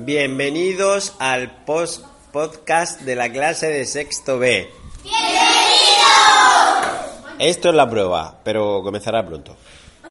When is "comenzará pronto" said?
8.84-9.56